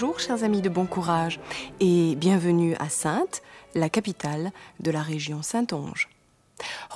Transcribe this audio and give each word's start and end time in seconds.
Bonjour 0.00 0.18
chers 0.18 0.44
amis 0.44 0.62
de 0.62 0.70
bon 0.70 0.86
courage 0.86 1.38
et 1.78 2.16
bienvenue 2.16 2.74
à 2.76 2.88
Sainte, 2.88 3.42
la 3.74 3.90
capitale 3.90 4.50
de 4.78 4.90
la 4.90 5.02
Region 5.02 5.42
Saintonge. 5.42 6.08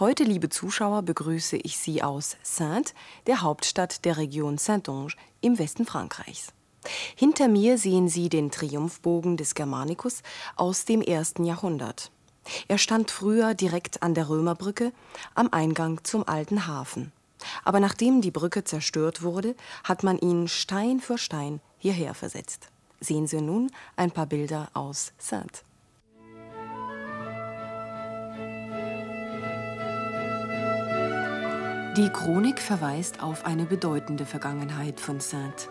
Heute, 0.01 0.25
liebe 0.25 0.49
Zuschauer, 0.49 1.03
begrüße 1.03 1.59
ich 1.59 1.77
Sie 1.77 2.03
aus 2.03 2.39
Sainte, 2.43 2.95
der 3.27 3.43
Hauptstadt 3.43 4.07
der 4.07 4.17
Region 4.17 4.57
Saintonge 4.57 5.13
im 5.43 5.59
Westen 5.59 5.85
Frankreichs. 5.85 6.55
Hinter 7.15 7.49
mir 7.49 7.77
sehen 7.77 8.09
Sie 8.09 8.31
den 8.31 8.51
Triumphbogen 8.51 9.37
des 9.37 9.55
Germanicus 9.55 10.23
aus 10.57 10.87
dem 10.87 11.03
ersten 11.03 11.45
Jahrhundert. 11.45 12.11
Er 12.69 12.79
stand 12.79 13.11
früher 13.11 13.53
direkt 13.53 14.03
an 14.03 14.15
der 14.15 14.31
Römerbrücke 14.31 14.93
am 15.35 15.51
Eingang 15.53 16.03
zum 16.05 16.27
alten 16.27 16.67
Hafen. 16.67 17.13
Aber 17.65 17.81
nachdem 17.81 18.23
die 18.23 18.31
Brücke 18.31 18.65
zerstört 18.65 19.21
wurde, 19.21 19.55
hat 19.83 20.05
man 20.05 20.19
ihn 20.19 20.49
Stein 20.49 21.01
für 21.01 21.19
Stein 21.19 21.61
hierher 21.77 22.15
versetzt. 22.15 22.71
Sehen 23.05 23.27
Sie 23.27 23.43
nun 23.43 23.71
ein 23.97 24.11
paar 24.11 24.25
Bilder 24.25 24.71
aus 24.73 25.13
Sainte. 25.19 25.61
Die 31.99 32.09
Chronik 32.09 32.61
verweist 32.61 33.23
auf 33.23 33.45
eine 33.45 33.67
bedeutende 33.67 34.25
Vergangenheit 34.25 35.01
von 35.01 35.21
Sainte. 35.21 35.69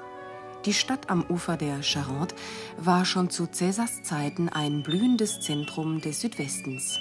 Die 0.66 0.74
Stadt 0.74 1.10
am 1.10 1.26
Ufer 1.28 1.58
der 1.58 1.82
Charente 1.82 2.36
war 2.78 3.04
schon 3.04 3.32
zu 3.32 3.48
Cäsars 3.48 4.04
Zeiten 4.04 4.48
ein 4.50 4.84
blühendes 4.84 5.42
Zentrum 5.42 6.02
des 6.02 6.22
Südwestens. 6.22 7.00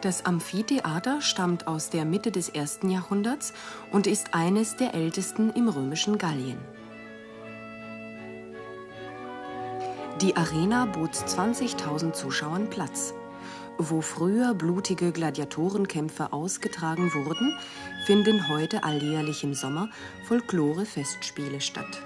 Das 0.00 0.24
Amphitheater 0.24 1.20
stammt 1.20 1.66
aus 1.66 1.90
der 1.90 2.06
Mitte 2.06 2.32
des 2.32 2.48
ersten 2.48 2.88
Jahrhunderts 2.88 3.52
und 3.92 4.06
ist 4.06 4.32
eines 4.32 4.76
der 4.76 4.94
ältesten 4.94 5.50
im 5.50 5.68
römischen 5.68 6.16
Gallien. 6.16 6.58
Die 10.22 10.36
Arena 10.36 10.86
bot 10.86 11.12
20.000 11.12 12.12
Zuschauern 12.12 12.70
Platz. 12.70 13.12
Wo 13.76 14.00
früher 14.00 14.54
blutige 14.54 15.12
Gladiatorenkämpfe 15.12 16.32
ausgetragen 16.32 17.12
wurden, 17.12 17.58
finden 18.06 18.48
heute 18.48 18.84
alljährlich 18.84 19.44
im 19.44 19.52
Sommer 19.52 19.90
Folklore-Festspiele 20.28 21.60
statt. 21.60 22.02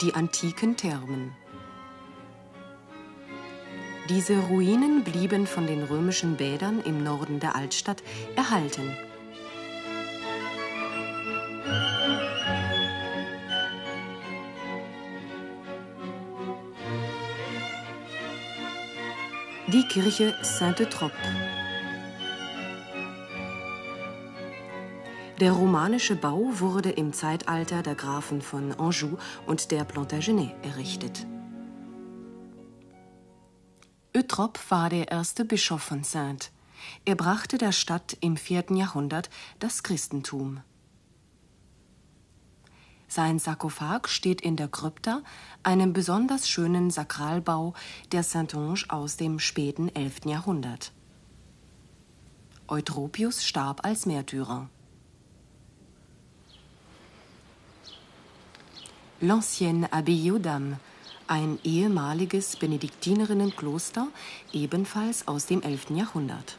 Die 0.00 0.14
antiken 0.14 0.76
Thermen. 0.76 1.41
Diese 4.08 4.36
Ruinen 4.36 5.04
blieben 5.04 5.46
von 5.46 5.66
den 5.66 5.84
römischen 5.84 6.36
Bädern 6.36 6.80
im 6.84 7.04
Norden 7.04 7.38
der 7.38 7.54
Altstadt 7.54 8.02
erhalten. 8.34 8.96
Die 19.68 19.84
Kirche 19.84 20.34
Sainte-Trope. 20.42 21.14
Der 25.40 25.52
romanische 25.52 26.16
Bau 26.16 26.50
wurde 26.54 26.90
im 26.90 27.12
Zeitalter 27.12 27.82
der 27.82 27.94
Grafen 27.94 28.42
von 28.42 28.72
Anjou 28.72 29.16
und 29.46 29.70
der 29.70 29.84
Plantagenet 29.84 30.52
errichtet. 30.62 31.26
Eutrop 34.32 34.58
war 34.70 34.88
der 34.88 35.10
erste 35.10 35.44
Bischof 35.44 35.82
von 35.82 36.04
Sainte. 36.04 36.48
Er 37.04 37.16
brachte 37.16 37.58
der 37.58 37.70
Stadt 37.70 38.16
im 38.20 38.38
vierten 38.38 38.76
Jahrhundert 38.76 39.28
das 39.58 39.82
Christentum. 39.82 40.62
Sein 43.08 43.38
Sarkophag 43.38 44.08
steht 44.08 44.40
in 44.40 44.56
der 44.56 44.68
Krypta, 44.68 45.20
einem 45.62 45.92
besonders 45.92 46.48
schönen 46.48 46.90
Sakralbau 46.90 47.74
der 48.12 48.22
Saintonge 48.22 48.84
aus 48.88 49.18
dem 49.18 49.38
späten 49.38 49.94
11. 49.94 50.24
Jahrhundert. 50.24 50.92
Eutropius 52.68 53.44
starb 53.44 53.84
als 53.84 54.06
Märtyrer. 54.06 54.70
L'ancienne 59.20 59.92
Abbaye 59.92 60.32
aux 60.32 60.38
Dames, 60.38 60.78
ein 61.32 61.58
ehemaliges 61.64 62.56
Benediktinerinnenkloster, 62.56 64.08
ebenfalls 64.52 65.26
aus 65.26 65.46
dem 65.46 65.62
11. 65.62 65.96
Jahrhundert. 65.96 66.58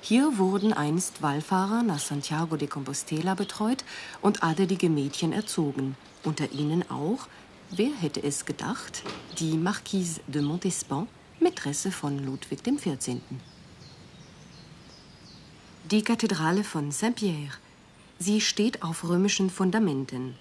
Hier 0.00 0.38
wurden 0.38 0.72
einst 0.72 1.20
Wallfahrer 1.20 1.82
nach 1.82 1.98
Santiago 1.98 2.56
de 2.56 2.68
Compostela 2.68 3.34
betreut 3.34 3.84
und 4.22 4.42
adelige 4.42 4.88
Mädchen 4.88 5.34
erzogen, 5.34 5.94
unter 6.24 6.52
ihnen 6.52 6.90
auch, 6.90 7.28
wer 7.70 7.94
hätte 8.00 8.22
es 8.22 8.46
gedacht, 8.46 9.02
die 9.40 9.58
Marquise 9.58 10.22
de 10.26 10.40
Montespan, 10.40 11.06
Mätresse 11.38 11.92
von 11.92 12.24
Ludwig 12.24 12.62
XIV. 12.62 13.20
Die 15.90 16.00
Kathedrale 16.02 16.64
von 16.64 16.92
Saint-Pierre. 16.92 17.52
Sie 18.18 18.40
steht 18.40 18.82
auf 18.82 19.06
römischen 19.06 19.50
Fundamenten. 19.50 20.34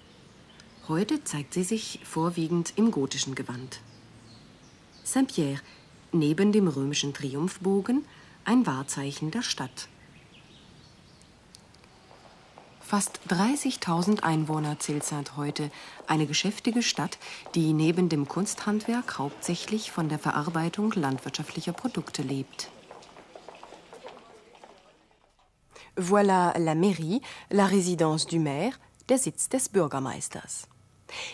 Heute 0.87 1.23
zeigt 1.23 1.55
sie 1.55 1.63
sich 1.63 1.99
vorwiegend 2.03 2.73
im 2.75 2.91
gotischen 2.91 3.33
Gewand. 3.33 3.79
Saint-Pierre, 5.03 5.59
neben 6.11 6.51
dem 6.51 6.67
römischen 6.67 7.11
Triumphbogen, 7.11 8.05
ein 8.43 8.67
Wahrzeichen 8.67 9.31
der 9.31 9.41
Stadt. 9.41 9.87
Fast 12.81 13.19
30.000 13.29 14.21
Einwohner 14.21 14.77
zählt 14.77 15.03
Saint 15.03 15.37
heute, 15.37 15.71
eine 16.05 16.27
geschäftige 16.27 16.83
Stadt, 16.83 17.17
die 17.55 17.73
neben 17.73 18.07
dem 18.07 18.27
Kunsthandwerk 18.27 19.17
hauptsächlich 19.17 19.91
von 19.91 20.07
der 20.07 20.19
Verarbeitung 20.19 20.91
landwirtschaftlicher 20.91 21.73
Produkte 21.73 22.21
lebt. 22.21 22.69
Voilà 25.97 26.55
la 26.59 26.75
mairie, 26.75 27.21
la 27.49 27.65
résidence 27.65 28.27
du 28.27 28.39
maire, 28.39 28.73
der 29.09 29.17
Sitz 29.17 29.49
des 29.49 29.67
Bürgermeisters. 29.69 30.67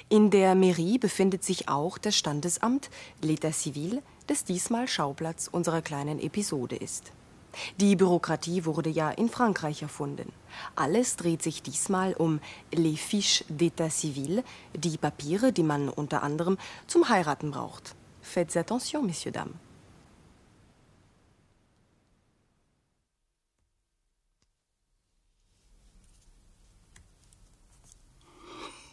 In 0.10 0.30
der 0.30 0.56
Mairie 0.56 0.98
befindet 0.98 1.44
sich 1.44 1.70
auch 1.70 1.98
das 1.98 2.16
Standesamt, 2.16 2.90
l'État 3.24 3.54
civil, 3.54 4.02
das 4.28 4.44
diesmal 4.44 4.88
Schauplatz 4.88 5.48
unserer 5.52 5.82
kleinen 5.82 6.20
Episode 6.20 6.76
ist. 6.76 7.12
Die 7.80 7.96
Bürokratie 7.96 8.66
wurde 8.66 8.90
ja 8.90 9.10
in 9.12 9.30
Frankreich 9.30 9.82
erfunden. 9.82 10.32
Alles 10.76 11.18
dreht 11.18 11.42
sich 11.42 11.62
diesmal 11.62 12.14
um 12.14 12.40
les 12.74 13.00
fiches 13.00 13.46
d'état 13.50 13.90
civil, 13.90 14.44
die 14.74 14.98
Papiere, 14.98 15.52
die 15.52 15.64
man 15.64 15.90
unter 15.90 16.24
anderem 16.24 16.58
zum 16.88 17.10
Heiraten 17.10 17.52
braucht. 17.52 17.96
Faites 18.22 18.56
attention, 18.56 19.06
messieurs, 19.06 19.34
dames. 19.34 19.56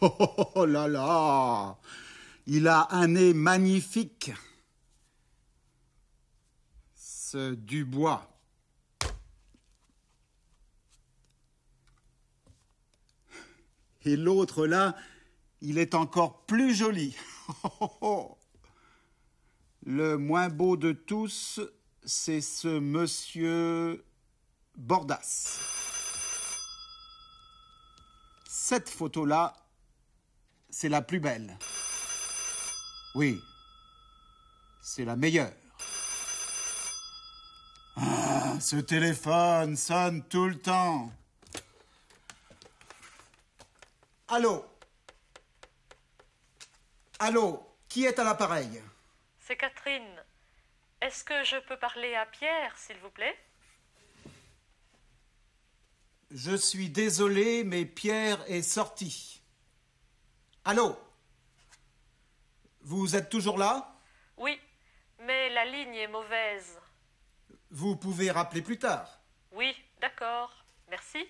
Oh 0.55 0.65
là 0.65 0.87
là 0.87 1.77
Il 2.47 2.67
a 2.67 2.87
un 2.91 3.07
nez 3.07 3.33
magnifique. 3.33 4.31
Ce 6.95 7.53
Dubois. 7.53 8.25
Et 14.03 14.15
l'autre 14.15 14.65
là, 14.65 14.95
il 15.61 15.77
est 15.77 15.93
encore 15.93 16.45
plus 16.45 16.73
joli. 16.73 17.15
Le 19.85 20.17
moins 20.17 20.49
beau 20.49 20.77
de 20.77 20.91
tous, 20.93 21.59
c'est 22.05 22.41
ce 22.41 22.79
monsieur 22.79 24.03
Bordas. 24.75 25.59
Cette 28.47 28.89
photo-là, 28.89 29.55
c'est 30.69 30.89
la 30.89 31.01
plus 31.01 31.19
belle. 31.19 31.57
Oui, 33.15 33.41
c'est 34.81 35.05
la 35.05 35.15
meilleure. 35.15 35.51
Ah, 37.95 38.59
ce 38.59 38.77
téléphone 38.77 39.75
sonne 39.75 40.23
tout 40.27 40.47
le 40.47 40.59
temps. 40.59 41.11
Allô? 44.27 44.65
Allô? 47.19 47.65
Qui 47.89 48.05
est 48.05 48.19
à 48.19 48.23
l'appareil? 48.23 48.81
C'est 49.39 49.57
Catherine. 49.57 50.23
Est-ce 51.01 51.23
que 51.23 51.43
je 51.43 51.57
peux 51.67 51.77
parler 51.77 52.13
à 52.13 52.25
Pierre, 52.27 52.77
s'il 52.77 52.97
vous 52.99 53.09
plaît? 53.09 53.35
Je 56.29 56.55
suis 56.55 56.89
désolé, 56.89 57.63
mais 57.63 57.85
Pierre 57.85 58.43
est 58.47 58.61
sorti. 58.61 59.38
Allô? 60.65 60.97
Vous 62.81 63.15
êtes 63.15 63.29
toujours 63.29 63.57
là? 63.57 63.95
Oui, 64.37 64.59
mais 65.19 65.49
la 65.49 65.65
ligne 65.65 65.95
est 65.95 66.07
mauvaise. 66.07 66.79
Vous 67.71 67.95
pouvez 67.95 68.31
rappeler 68.31 68.61
plus 68.61 68.79
tard. 68.79 69.19
Oui, 69.51 69.75
d'accord. 70.01 70.51
Merci. 70.89 71.25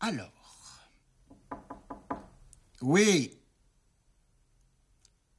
Alors. 0.00 0.32
Oui. 2.80 3.38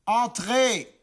Entrez. 0.05 1.01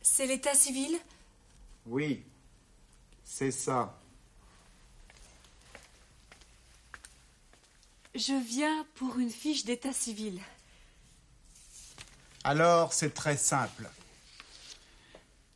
C'est 0.00 0.26
l'état 0.26 0.54
civil? 0.54 0.98
Oui. 1.86 2.24
C'est 3.24 3.50
ça. 3.50 3.98
Je 8.14 8.32
viens 8.32 8.86
pour 8.94 9.18
une 9.18 9.30
fiche 9.30 9.64
d'état 9.64 9.92
civil. 9.92 10.40
Alors, 12.44 12.92
c'est 12.92 13.12
très 13.12 13.36
simple. 13.36 13.90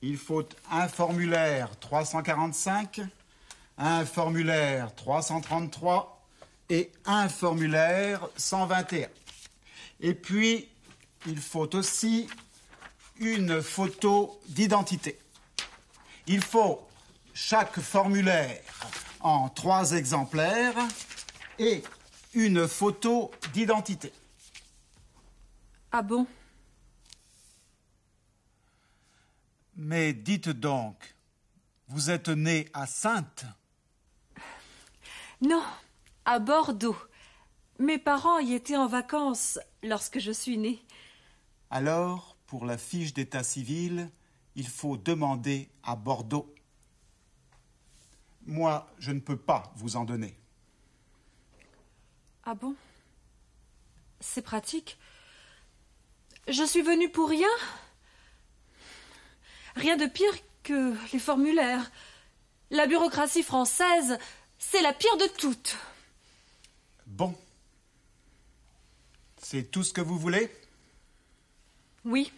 Il 0.03 0.19
faut 0.19 0.47
un 0.71 0.89
formulaire 0.89 1.79
345, 1.79 3.01
un 3.79 4.05
formulaire 4.05 4.95
333 4.95 6.27
et 6.69 6.91
un 7.07 7.29
formulaire 7.29 8.29
121. 8.37 9.09
Et 10.01 10.15
puis, 10.15 10.69
il 11.27 11.41
faut 11.41 11.75
aussi 11.75 12.29
une 13.19 13.63
photo 13.63 14.41
d'identité. 14.49 15.19
Il 16.27 16.43
faut 16.43 16.87
chaque 17.35 17.81
formulaire 17.81 18.63
en 19.21 19.49
trois 19.49 19.93
exemplaires 19.93 20.77
et 21.59 21.83
une 22.35 22.67
photo 22.69 23.31
d'identité. 23.53 24.13
Ah 25.93 26.03
bon? 26.03 26.27
Mais 29.77 30.13
dites 30.13 30.51
donc, 30.51 31.15
vous 31.89 32.11
êtes 32.11 32.29
né 32.29 32.69
à 32.73 32.87
Sainte? 32.87 33.45
Non, 35.41 35.65
à 36.25 36.39
Bordeaux. 36.39 36.97
Mes 37.79 37.99
parents 37.99 38.39
y 38.39 38.53
étaient 38.53 38.77
en 38.77 38.87
vacances 38.87 39.59
lorsque 39.83 40.19
je 40.19 40.33
suis 40.33 40.59
née. 40.59 40.85
Alors, 41.71 42.37
pour 42.47 42.67
la 42.67 42.77
fiche 42.77 43.15
d'état 43.15 43.43
civil, 43.43 44.11
il 44.61 44.69
faut 44.69 44.99
demander 44.99 45.71
à 45.83 45.97
Bordeaux. 45.97 46.55
Moi, 48.45 48.87
je 48.99 49.11
ne 49.11 49.19
peux 49.19 49.39
pas 49.39 49.73
vous 49.75 49.97
en 49.97 50.05
donner. 50.05 50.37
Ah 52.45 52.55
bon? 52.55 52.77
C'est 54.21 54.43
pratique? 54.43 54.99
Je 56.47 56.63
suis 56.63 56.83
venue 56.83 57.11
pour 57.11 57.31
rien? 57.31 57.49
Rien 59.77 59.97
de 59.97 60.05
pire 60.05 60.37
que 60.63 60.95
les 61.15 61.19
formulaires. 61.19 61.91
La 62.71 62.87
bureaucratie 62.87 63.43
française, 63.43 64.19
c'est 64.59 64.83
la 64.83 64.93
pire 64.93 65.17
de 65.17 65.27
toutes. 65.39 65.79
Bon. 67.07 67.35
C'est 69.39 69.71
tout 69.71 69.85
ce 69.85 69.95
que 69.95 70.03
vous 70.03 70.19
voulez? 70.19 70.55
Oui. 72.05 72.31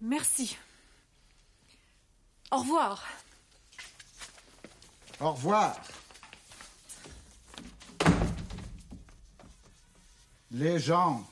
Merci. 0.00 0.56
Au 2.50 2.58
revoir. 2.58 3.04
Au 5.20 5.32
revoir. 5.32 5.76
Les 10.50 10.80
gens, 10.80 11.24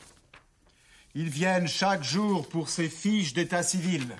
ils 1.14 1.30
viennent 1.30 1.66
chaque 1.66 2.04
jour 2.04 2.48
pour 2.48 2.68
ces 2.68 2.88
fiches 2.88 3.32
d'état 3.32 3.62
civil. 3.62 4.16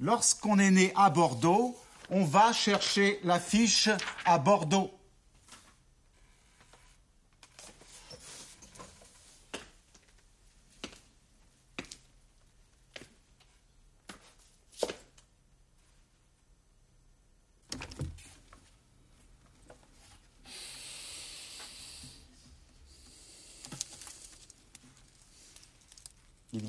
Lorsqu'on 0.00 0.58
est 0.58 0.70
né 0.70 0.92
à 0.94 1.10
Bordeaux, 1.10 1.76
on 2.08 2.24
va 2.24 2.52
chercher 2.52 3.18
la 3.24 3.40
fiche 3.40 3.90
à 4.24 4.38
Bordeaux. 4.38 4.97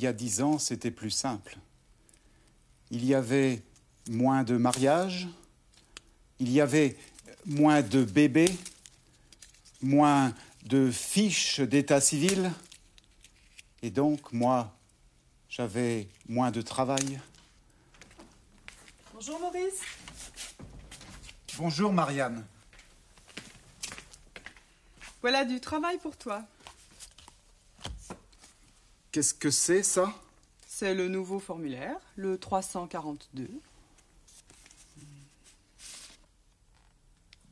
A 0.09 0.13
dix 0.13 0.41
ans, 0.41 0.57
c'était 0.57 0.91
plus 0.91 1.11
simple. 1.11 1.57
Il 2.89 3.05
y 3.05 3.13
avait 3.13 3.61
moins 4.09 4.43
de 4.43 4.57
mariages, 4.57 5.27
il 6.39 6.51
y 6.51 6.61
avait 6.61 6.97
moins 7.45 7.81
de 7.81 8.03
bébés, 8.03 8.51
moins 9.81 10.33
de 10.63 10.89
fiches 10.89 11.59
d'état 11.59 12.01
civil, 12.01 12.51
et 13.83 13.91
donc 13.91 14.33
moi, 14.33 14.75
j'avais 15.47 16.07
moins 16.27 16.49
de 16.49 16.61
travail. 16.61 17.21
Bonjour 19.13 19.39
Maurice. 19.39 19.81
Bonjour 21.57 21.93
Marianne. 21.93 22.45
Voilà 25.21 25.45
du 25.45 25.59
travail 25.59 25.99
pour 25.99 26.17
toi. 26.17 26.43
Qu'est-ce 29.11 29.33
que 29.33 29.49
c'est 29.49 29.83
ça? 29.83 30.13
C'est 30.67 30.93
le 30.93 31.07
nouveau 31.07 31.39
formulaire, 31.39 31.97
le 32.15 32.37
342. 32.37 33.49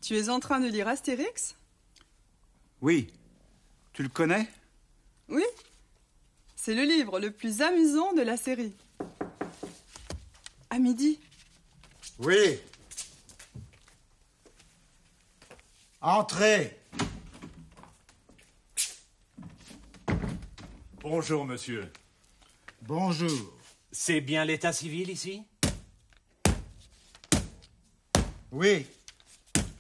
Tu 0.02 0.18
es 0.18 0.30
en 0.30 0.40
train 0.40 0.60
de 0.60 0.68
lire 0.68 0.88
Astérix? 0.88 1.56
Oui. 2.82 3.12
Tu 3.94 4.04
le 4.04 4.10
connais? 4.10 4.48
Oui. 5.28 5.44
C'est 6.56 6.76
le 6.76 6.84
livre 6.84 7.20
le 7.20 7.32
plus 7.32 7.62
amusant 7.62 8.14
de 8.14 8.22
la 8.22 8.38
série. 8.38 8.74
À 10.70 10.78
midi. 10.78 11.20
Oui. 12.20 12.60
Entrez. 16.02 16.80
Bonjour, 21.10 21.46
monsieur. 21.46 21.90
Bonjour. 22.82 23.58
C'est 23.94 24.20
bien 24.20 24.44
l'état 24.44 24.74
civil 24.74 25.10
ici? 25.10 25.42
Oui. 28.52 28.86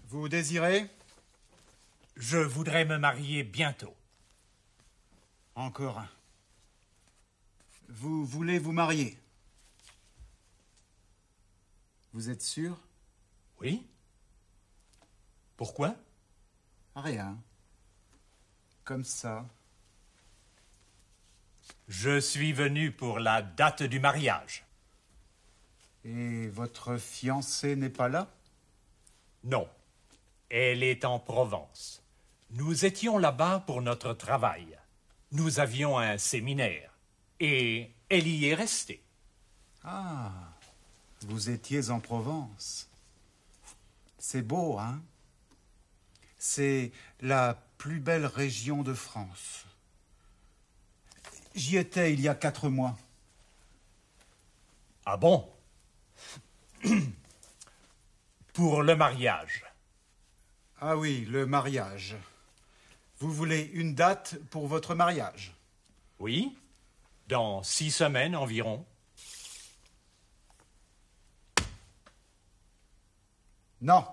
Vous 0.08 0.30
désirez? 0.30 0.90
Je 2.16 2.38
voudrais 2.38 2.86
me 2.86 2.98
marier 2.98 3.44
bientôt. 3.44 3.94
Encore 5.56 6.00
un. 6.00 6.10
Vous 7.90 8.26
voulez 8.26 8.58
vous 8.58 8.72
marier? 8.72 9.20
Vous 12.14 12.30
êtes 12.30 12.42
sûr? 12.42 12.80
Oui 13.60 13.86
Pourquoi? 15.58 15.94
Rien. 16.96 17.38
Comme 18.86 19.04
ça. 19.04 19.46
Je 21.88 22.20
suis 22.20 22.52
venu 22.52 22.92
pour 22.92 23.20
la 23.20 23.42
date 23.42 23.84
du 23.84 24.00
mariage. 24.00 24.66
Et 26.04 26.48
votre 26.48 26.98
fiancée 26.98 27.76
n'est 27.76 27.90
pas 27.90 28.10
là? 28.10 28.30
Non. 29.44 29.70
Elle 30.50 30.84
est 30.84 31.06
en 31.06 31.20
Provence. 31.20 32.04
Nous 32.52 32.86
étions 32.86 33.18
là-bas 33.18 33.64
pour 33.66 33.82
notre 33.82 34.14
travail. 34.14 34.78
Nous 35.32 35.60
avions 35.60 35.98
un 35.98 36.18
séminaire. 36.18 36.92
Et 37.40 37.92
elle 38.10 38.28
y 38.28 38.48
est 38.48 38.56
restée. 38.56 39.02
Ah, 39.84 40.32
vous 41.22 41.50
étiez 41.50 41.90
en 41.90 42.00
Provence. 42.00 42.90
C'est 44.18 44.42
beau, 44.42 44.78
hein? 44.78 45.02
C'est 46.38 46.92
la 47.22 47.58
plus 47.78 48.00
belle 48.00 48.26
région 48.26 48.84
de 48.84 48.94
France. 48.94 49.66
J'y 51.58 51.78
étais 51.78 52.14
il 52.14 52.22
y 52.22 52.28
a 52.28 52.36
quatre 52.36 52.70
mois. 52.70 52.96
Ah 55.08 55.18
bon? 55.18 55.52
Pour 58.54 58.84
le 58.84 58.96
mariage. 58.96 59.66
Ah 60.80 60.96
oui, 60.96 61.26
le 61.26 61.48
mariage. 61.48 62.16
Vous 63.18 63.34
voulez 63.34 63.72
une 63.74 63.96
date 63.96 64.36
pour 64.52 64.68
votre 64.68 64.94
mariage? 64.94 65.56
Oui 66.20 66.56
Dans 67.28 67.64
six 67.64 67.90
semaines 67.90 68.36
environ. 68.36 68.86
Non, 73.82 74.06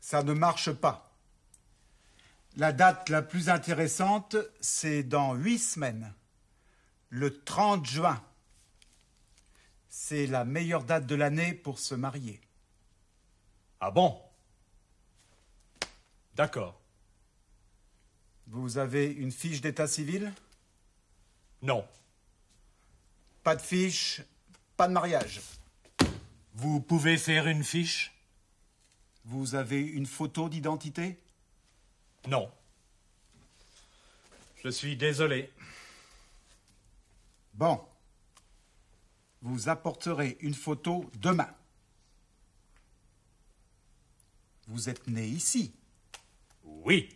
ça 0.00 0.22
ne 0.22 0.32
marche 0.32 0.70
pas. 0.70 1.12
La 2.56 2.72
date 2.72 3.08
la 3.08 3.22
plus 3.22 3.48
intéressante, 3.48 4.36
c'est 4.60 5.02
dans 5.02 5.34
huit 5.34 5.58
semaines, 5.58 6.14
le 7.14 7.44
30 7.44 7.86
juin. 7.86 8.20
C'est 9.88 10.26
la 10.26 10.44
meilleure 10.44 10.82
date 10.82 11.06
de 11.06 11.14
l'année 11.14 11.54
pour 11.54 11.78
se 11.78 11.94
marier. 11.94 12.40
Ah 13.78 13.92
bon? 13.92 14.20
D'accord. 16.34 16.80
Vous 18.48 18.78
avez 18.78 19.06
une 19.06 19.30
fiche 19.30 19.60
d'état 19.60 19.86
civil? 19.86 20.32
Non. 21.62 21.86
Pas 23.44 23.54
de 23.54 23.62
fiche, 23.62 24.20
pas 24.76 24.88
de 24.88 24.92
mariage. 24.92 25.40
Vous 26.54 26.80
pouvez 26.80 27.16
faire 27.16 27.46
une 27.46 27.62
fiche? 27.62 28.12
Vous 29.24 29.54
avez 29.54 29.80
une 29.80 30.06
photo 30.06 30.48
d'identité? 30.48 31.16
Non. 32.26 32.50
Je 34.64 34.68
suis 34.68 34.96
désolé. 34.96 35.52
Bon. 37.54 37.80
Vous 39.42 39.68
apporterez 39.68 40.38
une 40.40 40.54
photo 40.54 41.10
demain. 41.20 41.50
Vous 44.66 44.88
êtes 44.88 45.06
né 45.06 45.26
ici. 45.26 45.72
Oui. 46.64 47.08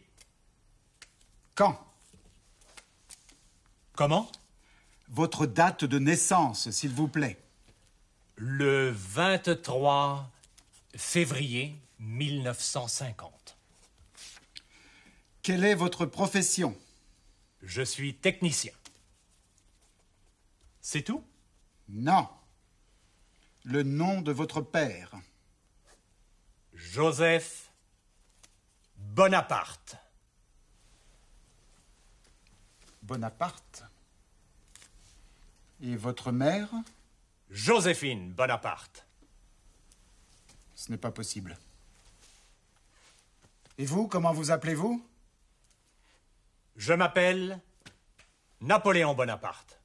Quand? 1.55 1.79
Comment? 3.95 4.31
Votre 5.09 5.47
date 5.47 5.85
de 5.85 5.99
naissance, 5.99 6.71
s'il 6.71 6.91
vous 6.91 7.09
plaît. 7.09 7.41
Le 8.37 8.91
23 8.91 10.31
février 10.95 11.75
1950. 11.99 13.57
Quelle 15.43 15.65
est 15.65 15.75
votre 15.75 16.05
profession? 16.07 16.77
Je 17.63 17.83
suis 17.83 18.15
technicien. 18.15 18.73
C'est 20.91 21.03
tout? 21.03 21.23
Non. 21.91 22.31
Le 23.65 23.83
nom 23.83 24.23
de 24.23 24.33
votre 24.33 24.63
père. 24.63 25.13
Joseph 26.73 27.71
Bonaparte. 28.97 29.97
Bonaparte. 33.03 33.85
Et 35.83 35.95
votre 35.95 36.33
mère? 36.33 36.71
Joséphine 37.51 38.33
Bonaparte. 38.33 39.05
Ce 40.75 40.91
n'est 40.91 40.97
pas 40.97 41.13
possible. 41.13 41.59
Et 43.77 43.85
vous, 43.85 44.09
comment 44.09 44.33
vous 44.33 44.51
appelez-vous? 44.51 45.07
Je 46.77 46.95
m'appelle 46.95 47.61
Napoléon 48.63 49.13
Bonaparte. 49.13 49.78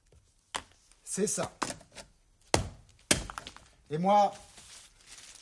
C'est 1.15 1.27
ça. 1.27 1.51
Et 3.91 3.99
moi, 3.99 4.33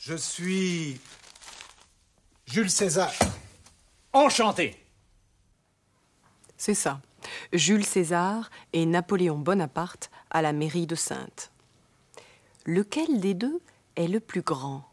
je 0.00 0.14
suis 0.14 1.00
Jules 2.44 2.70
César. 2.70 3.10
Enchanté. 4.12 4.76
C'est 6.58 6.74
ça. 6.74 7.00
Jules 7.54 7.86
César 7.86 8.50
et 8.74 8.84
Napoléon 8.84 9.38
Bonaparte 9.38 10.10
à 10.30 10.42
la 10.42 10.52
mairie 10.52 10.86
de 10.86 10.94
Saintes. 10.94 11.50
Lequel 12.66 13.20
des 13.20 13.32
deux 13.32 13.62
est 13.96 14.08
le 14.08 14.20
plus 14.20 14.42
grand? 14.42 14.84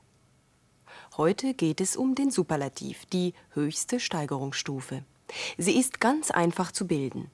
Heute 1.17 1.55
geht 1.55 1.81
es 1.81 1.97
um 1.97 2.15
den 2.15 2.31
Superlativ, 2.31 3.05
die 3.07 3.33
höchste 3.53 3.99
Steigerungsstufe. 3.99 5.03
Sie 5.57 5.77
ist 5.77 5.99
ganz 5.99 6.31
einfach 6.31 6.71
zu 6.71 6.87
bilden. 6.87 7.29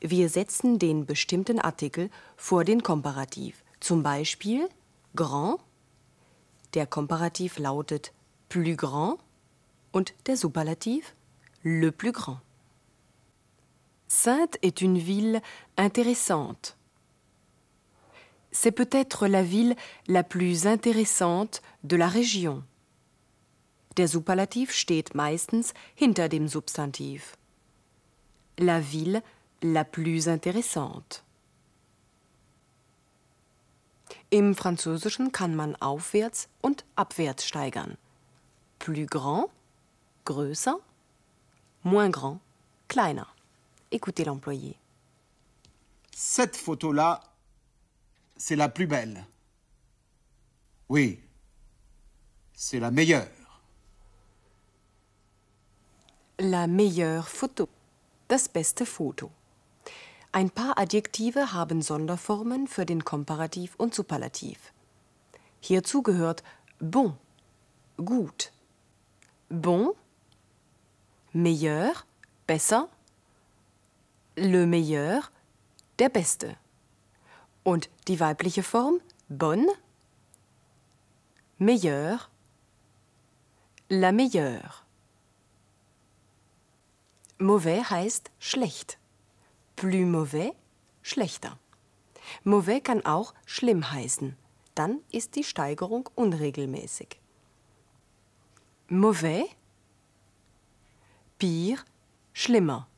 Wir 0.00 0.28
setzen 0.28 0.78
den 0.78 1.06
bestimmten 1.06 1.58
Artikel 1.58 2.10
vor 2.36 2.64
den 2.64 2.82
Komparativ. 2.82 3.62
Zum 3.80 4.02
Beispiel 4.02 4.68
grand. 5.14 5.60
Der 6.74 6.86
Komparativ 6.86 7.58
lautet 7.58 8.12
plus 8.48 8.76
grand 8.76 9.18
und 9.92 10.14
der 10.26 10.36
Superlativ 10.36 11.14
le 11.62 11.92
plus 11.92 12.12
grand. 12.12 12.40
Sainte 14.08 14.58
est 14.62 14.80
une 14.80 14.98
ville 14.98 15.40
intéressante. 15.76 16.76
C'est 18.52 18.70
peut-être 18.70 19.26
la 19.26 19.42
ville 19.42 19.74
la 20.06 20.22
plus 20.22 20.66
intéressante 20.66 21.62
de 21.82 21.96
la 21.96 22.08
région. 22.08 22.62
Der 23.96 24.08
Superlativ 24.08 24.72
steht 24.72 25.14
meistens 25.14 25.74
hinter 25.96 26.28
dem 26.28 26.48
Substantiv. 26.48 27.36
La 28.56 28.80
ville 28.80 29.22
la 29.64 29.82
plus 29.82 30.28
intéressante. 30.28 31.22
Im 34.30 34.54
Französischen 34.54 35.32
kann 35.32 35.54
man 35.54 35.74
aufwärts 35.76 36.48
und 36.60 36.84
abwärts 36.96 37.46
steigern. 37.46 37.96
Plus 38.78 39.06
grand, 39.06 39.48
größer, 40.26 40.78
moins 41.82 42.10
grand, 42.10 42.40
kleiner. 42.88 43.26
Écoutez 43.90 44.24
l'employé. 44.24 44.76
Cette 46.12 46.56
photo-là, 46.56 47.22
c'est 48.36 48.56
la 48.56 48.68
plus 48.68 48.86
belle. 48.86 49.24
Oui, 50.90 51.20
c'est 52.52 52.80
la 52.80 52.90
meilleure. 52.90 53.28
La 56.38 56.66
meilleure 56.66 57.28
Foto. 57.28 57.68
Das 58.28 58.48
beste 58.48 58.84
Foto. 58.84 59.30
Ein 60.34 60.50
paar 60.50 60.78
Adjektive 60.78 61.52
haben 61.52 61.80
Sonderformen 61.80 62.66
für 62.66 62.84
den 62.84 63.04
Komparativ 63.04 63.76
und 63.76 63.94
Superlativ. 63.94 64.72
Hierzu 65.60 66.02
gehört 66.02 66.42
bon, 66.80 67.16
gut, 67.98 68.50
bon, 69.48 69.92
meilleur, 71.32 71.92
besser, 72.48 72.88
le 74.34 74.66
meilleur, 74.66 75.22
der 76.00 76.08
Beste. 76.08 76.56
Und 77.62 77.88
die 78.08 78.18
weibliche 78.18 78.64
Form 78.64 79.00
bonne, 79.28 79.72
meilleur, 81.58 82.18
la 83.88 84.10
meilleure. 84.10 84.82
Mauvais 87.38 87.88
heißt 87.88 88.32
schlecht. 88.40 88.98
Plus 89.76 90.04
mauvais, 90.04 90.52
schlechter. 91.02 91.58
Mauvais 92.42 92.82
kann 92.82 93.04
auch 93.04 93.34
schlimm 93.46 93.90
heißen. 93.90 94.36
Dann 94.74 95.00
ist 95.12 95.36
die 95.36 95.44
Steigerung 95.44 96.08
unregelmäßig. 96.14 97.20
Mauvais, 98.88 99.44
pire, 101.38 101.82
schlimmer. 102.32 102.88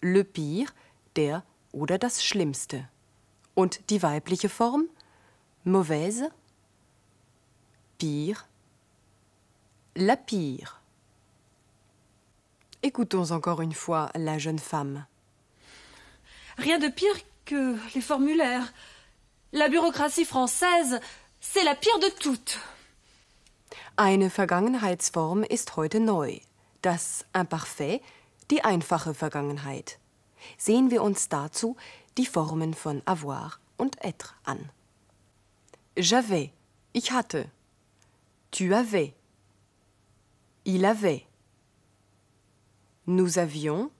Le 0.00 0.24
pire, 0.24 0.72
der 1.16 1.44
oder 1.72 1.98
das 1.98 2.24
Schlimmste. 2.24 2.88
Und 3.54 3.90
die 3.90 4.02
weibliche 4.02 4.48
Form 4.48 4.88
mauvaise, 5.64 6.30
pire, 7.98 8.44
la 9.94 10.16
pire. 10.16 10.80
Écoutons 12.82 13.32
encore 13.32 13.60
une 13.60 13.74
fois 13.74 14.10
la 14.14 14.38
jeune 14.38 14.60
femme. 14.60 15.06
Rien 16.58 16.78
de 16.78 16.88
pire 16.88 17.16
que 17.44 17.76
les 17.94 18.00
formulaires. 18.00 18.72
La 19.52 19.68
bureaucratie 19.68 20.24
française, 20.24 21.00
c'est 21.40 21.64
la 21.64 21.74
pire 21.74 21.98
de 21.98 22.08
toutes. 22.18 22.58
Eine 23.96 24.28
Vergangenheitsform 24.28 25.44
ist 25.44 25.76
heute 25.76 26.00
neu. 26.00 26.40
Das 26.82 27.24
Imparfait, 27.34 28.02
die 28.50 28.62
einfache 28.62 29.14
Vergangenheit. 29.14 29.98
Sehen 30.58 30.90
wir 30.90 31.02
uns 31.02 31.28
dazu 31.28 31.76
die 32.18 32.26
Formen 32.26 32.74
von 32.74 33.02
avoir 33.06 33.58
und 33.76 33.96
être 34.04 34.34
an. 34.44 34.70
J'avais, 35.96 36.52
ich 36.92 37.10
hatte. 37.12 37.46
Tu 38.50 38.74
avais. 38.74 39.14
Il 40.64 40.84
avait. 40.84 41.26
Nous 43.06 43.38
avions. 43.38 43.90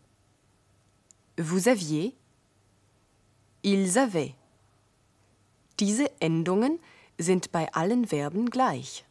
Vous 1.39 1.69
aviez. 1.69 2.15
Ils 3.67 3.99
avaient. 3.99 4.37
Diese 5.81 6.09
Endungen 6.21 6.79
sind 7.19 7.51
bei 7.51 7.67
allen 7.75 8.07
Verben 8.07 8.49
gleich. 8.49 9.05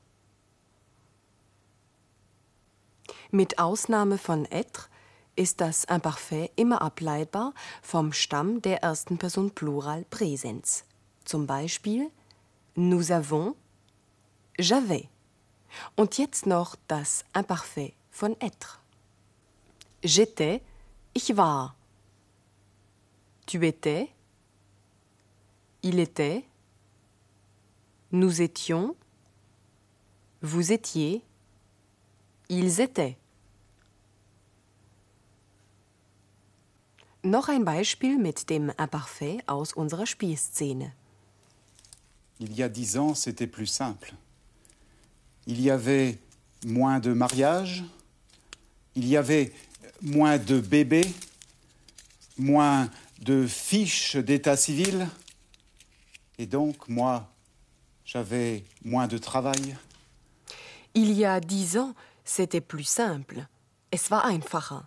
Mit 3.31 3.59
Ausnahme 3.59 4.17
von 4.17 4.45
être 4.45 4.89
ist 5.35 5.59
das 5.59 5.83
Imparfait 5.83 6.51
immer 6.55 6.81
ableitbar 6.81 7.53
vom 7.81 8.13
Stamm 8.13 8.61
der 8.61 8.81
ersten 8.81 9.17
Person 9.17 9.51
Plural 9.51 10.05
Präsens. 10.09 10.85
Zum 11.25 11.47
Beispiel 11.47 12.09
nous 12.77 13.11
avons, 13.11 13.55
j'avais. 14.57 15.09
Und 15.97 16.17
jetzt 16.17 16.45
noch 16.45 16.77
das 16.87 17.25
Imparfait 17.33 17.93
von 18.09 18.39
être. 18.39 18.79
J'étais, 20.01 20.61
ich 21.13 21.35
war. 21.35 21.75
Tu 23.45 23.65
étais, 23.65 24.14
il 25.85 25.99
était, 25.99 26.43
nous 28.11 28.41
étions, 28.41 28.95
vous 30.41 30.71
étiez, 30.71 31.21
ils 32.49 32.81
étaient. 32.81 33.17
Noch 37.23 37.49
ein 37.49 37.63
Beispiel 37.63 38.17
mit 38.17 38.33
dem 38.47 38.73
Imparfait 38.79 39.37
aus 39.47 39.73
unserer 39.75 40.07
Spielszene. 40.07 40.91
Il 42.39 42.53
y 42.55 42.63
a 42.63 42.69
dix 42.69 42.97
ans, 42.97 43.13
c'était 43.13 43.47
plus 43.47 43.67
simple. 43.67 44.15
Il 45.45 45.61
y 45.61 45.69
avait 45.69 46.17
moins 46.65 46.99
de 46.99 47.13
mariages, 47.13 47.83
il 48.95 49.07
y 49.07 49.17
avait 49.17 49.53
moins 50.01 50.39
de 50.39 50.59
bébés, 50.59 51.13
moins 52.39 52.89
de 53.19 53.45
fiches 53.45 54.15
d'état 54.15 54.57
civil, 54.57 55.07
et 56.37 56.45
donc 56.45 56.87
moi, 56.87 57.29
j'avais 58.05 58.63
moins 58.83 59.07
de 59.07 59.17
travail. 59.17 59.77
Il 60.93 61.11
y 61.11 61.25
a 61.25 61.39
dix 61.39 61.77
ans, 61.77 61.93
c'était 62.23 62.61
plus 62.61 62.83
simple. 62.83 63.47
Es 63.91 64.09
war 64.09 64.25
einfacher. 64.25 64.83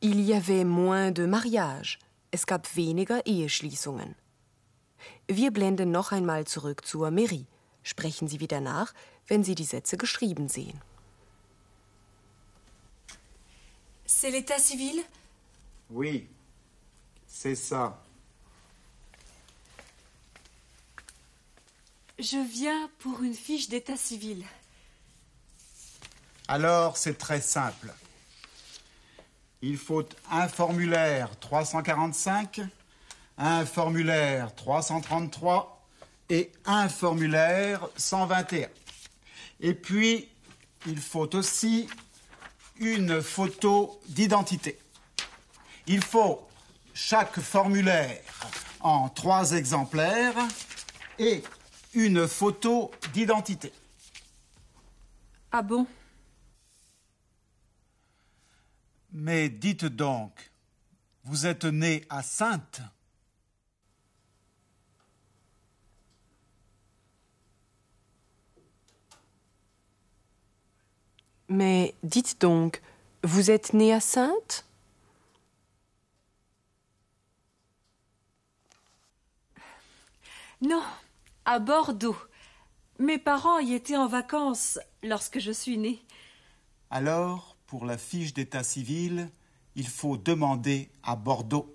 Il 0.00 0.20
y 0.20 0.34
avait 0.34 0.64
moins 0.64 1.12
de 1.12 1.26
mariages. 1.26 1.98
Es 2.32 2.46
gab 2.46 2.76
weniger 2.76 3.24
Eheschließungen. 3.26 4.14
Wir 5.28 5.50
blenden 5.50 5.90
noch 5.90 6.12
einmal 6.12 6.46
zurück 6.46 6.84
zur 6.84 7.10
Mairie. 7.10 7.46
Sprechen 7.82 8.28
Sie 8.28 8.40
wieder 8.40 8.60
nach, 8.60 8.92
wenn 9.28 9.42
Sie 9.44 9.54
die 9.54 9.64
Sätze 9.64 9.96
geschrieben 9.96 10.48
sehen. 10.48 10.80
C'est 14.06 14.30
l'état 14.30 14.58
civil? 14.58 15.04
Oui, 15.88 16.28
c'est 17.26 17.54
ça. 17.54 18.02
Je 22.20 22.36
viens 22.36 22.90
pour 22.98 23.22
une 23.22 23.32
fiche 23.32 23.70
d'état 23.70 23.96
civil. 23.96 24.44
Alors, 26.48 26.98
c'est 26.98 27.16
très 27.16 27.40
simple. 27.40 27.94
Il 29.62 29.78
faut 29.78 30.06
un 30.30 30.46
formulaire 30.46 31.30
345, 31.40 32.60
un 33.38 33.64
formulaire 33.64 34.54
333 34.54 35.82
et 36.28 36.52
un 36.66 36.90
formulaire 36.90 37.88
121. 37.96 38.68
Et 39.60 39.72
puis, 39.72 40.28
il 40.86 41.00
faut 41.00 41.34
aussi 41.34 41.88
une 42.76 43.22
photo 43.22 43.98
d'identité. 44.08 44.78
Il 45.86 46.04
faut 46.04 46.46
chaque 46.92 47.40
formulaire 47.40 48.20
en 48.80 49.08
trois 49.08 49.52
exemplaires 49.52 50.36
et 51.18 51.42
une 51.94 52.28
photo 52.28 52.90
d'identité. 53.12 53.72
Ah 55.52 55.62
bon? 55.62 55.86
Mais 59.12 59.48
dites 59.48 59.86
donc, 59.86 60.52
vous 61.24 61.46
êtes 61.46 61.64
né 61.64 62.04
à 62.08 62.22
Sainte? 62.22 62.80
Mais 71.48 71.96
dites 72.04 72.40
donc, 72.40 72.80
vous 73.24 73.50
êtes 73.50 73.72
né 73.72 73.92
à 73.92 74.00
Sainte? 74.00 74.64
Non, 80.62 80.84
à 81.50 81.58
Bordeaux. 81.58 82.16
Mes 83.00 83.18
parents 83.18 83.58
y 83.58 83.74
étaient 83.74 83.96
en 83.96 84.06
vacances 84.06 84.78
lorsque 85.02 85.40
je 85.40 85.50
suis 85.50 85.78
née. 85.78 86.00
Alors, 86.90 87.56
pour 87.66 87.86
la 87.86 87.98
fiche 87.98 88.32
d'état 88.32 88.62
civil, 88.62 89.28
il 89.74 89.88
faut 89.88 90.16
demander 90.16 90.88
à 91.02 91.16
Bordeaux. 91.16 91.74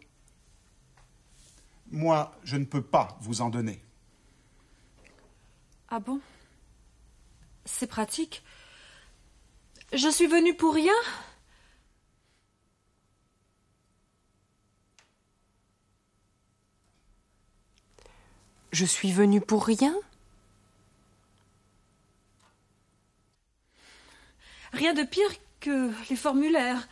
Moi, 1.91 2.33
je 2.45 2.55
ne 2.55 2.63
peux 2.63 2.81
pas 2.81 3.17
vous 3.19 3.41
en 3.41 3.49
donner. 3.49 3.81
Ah 5.89 5.99
bon? 5.99 6.21
C'est 7.65 7.87
pratique. 7.87 8.43
Je 9.91 10.07
suis 10.07 10.27
venue 10.27 10.55
pour 10.55 10.73
rien? 10.73 10.93
Je 18.75 18.83
suis 18.83 19.13
venue 19.13 19.39
pour 19.39 19.65
rien 19.65 19.95
Rien 24.73 24.93
de 24.93 25.03
pire 25.03 25.31
que 25.61 25.93
les 26.09 26.17
formulaires. 26.17 26.85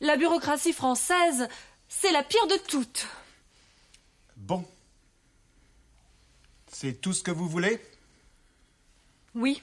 La 0.00 0.18
bureaucratie 0.18 0.74
française, 0.74 1.48
c'est 1.88 2.12
la 2.12 2.22
pire 2.22 2.46
de 2.48 2.58
toutes. 2.68 3.08
Bon. 4.36 4.68
C'est 6.70 7.00
tout 7.00 7.14
ce 7.14 7.22
que 7.22 7.30
vous 7.30 7.48
voulez? 7.48 7.80
Oui. 9.34 9.62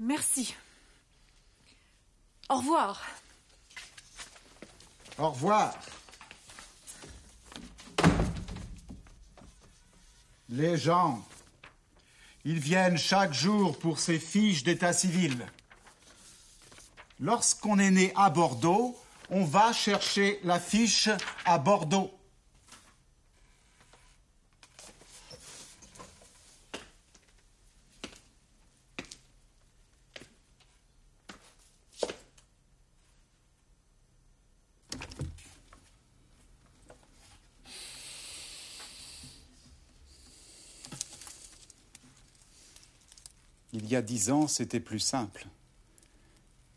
Merci. 0.00 0.56
Au 2.48 2.56
revoir. 2.56 3.06
Au 5.16 5.30
revoir. 5.30 5.78
Les 10.48 10.76
gens, 10.76 11.26
ils 12.44 12.60
viennent 12.60 12.96
chaque 12.96 13.34
jour 13.34 13.76
pour 13.78 13.98
ces 13.98 14.20
fiches 14.20 14.62
d'état 14.62 14.92
civil. 14.92 15.44
Lorsqu'on 17.18 17.80
est 17.80 17.90
né 17.90 18.12
à 18.14 18.30
Bordeaux, 18.30 18.96
on 19.30 19.44
va 19.44 19.72
chercher 19.72 20.38
la 20.44 20.60
fiche 20.60 21.08
à 21.44 21.58
Bordeaux. 21.58 22.16
Il 43.72 43.84
y 43.96 43.98
a 43.98 44.02
dix 44.02 44.30
ans, 44.30 44.46
c'était 44.46 44.80
plus 44.80 45.00
simple. 45.00 45.46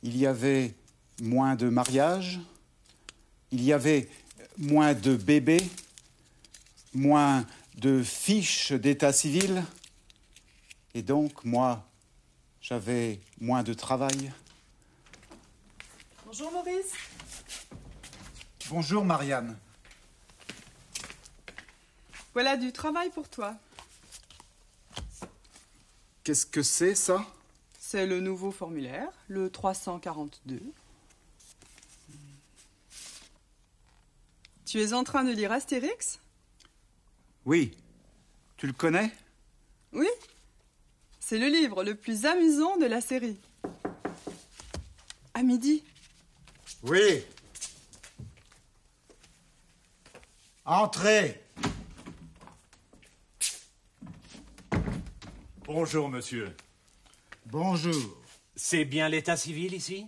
Il 0.04 0.16
y 0.16 0.26
avait 0.26 0.74
moins 1.22 1.56
de 1.56 1.68
mariages, 1.68 2.40
il 3.52 3.62
y 3.62 3.74
avait 3.74 4.10
moins 4.58 4.94
de 4.94 5.18
bébés, 5.18 5.70
moins 6.94 7.46
de 7.76 8.02
fiches 8.02 8.72
d'état 8.72 9.12
civil, 9.12 9.64
et 10.94 11.02
donc 11.02 11.44
moi, 11.44 11.86
j'avais 12.62 13.20
moins 13.42 13.64
de 13.64 13.74
travail. 13.74 14.32
Bonjour 16.26 16.52
Maurice. 16.54 16.94
Bonjour 18.70 19.04
Marianne. 19.04 19.58
Voilà 22.34 22.56
du 22.56 22.72
travail 22.72 23.10
pour 23.10 23.28
toi. 23.28 23.58
Qu'est-ce 26.30 26.46
que 26.46 26.62
c'est 26.62 26.94
ça? 26.94 27.26
C'est 27.80 28.06
le 28.06 28.20
nouveau 28.20 28.52
formulaire, 28.52 29.10
le 29.30 29.50
342. 29.50 30.62
Tu 34.64 34.80
es 34.80 34.94
en 34.94 35.04
train 35.04 35.24
de 35.24 35.32
lire 35.32 35.52
Astérix? 35.52 36.20
Oui. 37.46 37.76
Tu 38.58 38.68
le 38.68 38.74
connais? 38.74 39.12
Oui. 39.92 40.06
C'est 41.20 41.40
le 41.40 41.48
livre 41.48 41.84
le 41.84 41.96
plus 41.96 42.28
amusant 42.28 42.78
de 42.78 42.86
la 42.86 43.02
série. 43.02 43.40
À 45.34 45.42
midi. 45.42 45.84
Oui. 46.84 47.26
Entrez. 50.64 51.44
Bonjour, 55.72 56.10
monsieur. 56.10 56.58
Bonjour. 57.46 58.18
C'est 58.56 58.86
bien 58.86 59.08
l'état 59.08 59.38
civil 59.38 59.76
ici? 59.76 60.08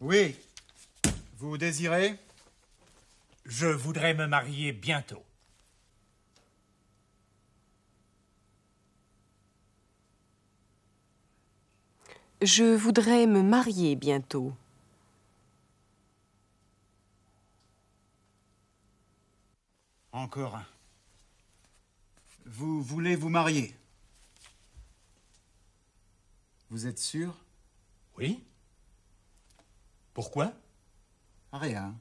Oui. 0.00 0.36
Vous 1.36 1.58
désirez? 1.58 2.16
Je 3.44 3.66
voudrais 3.66 4.14
me 4.14 4.28
marier 4.28 4.70
bientôt. 4.70 5.24
Je 12.40 12.76
voudrais 12.76 13.26
me 13.26 13.42
marier 13.42 13.96
bientôt. 13.96 14.52
Encore 20.12 20.54
un. 20.54 20.66
Vous 22.46 22.82
voulez 22.82 23.16
vous 23.16 23.30
marier? 23.30 23.74
Vous 26.70 26.86
êtes 26.86 26.98
sûr? 26.98 27.34
Oui 28.18 28.42
Pourquoi? 30.12 30.52
Rien. 31.52 31.94